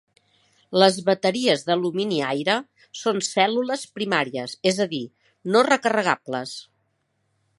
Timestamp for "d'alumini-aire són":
1.67-3.21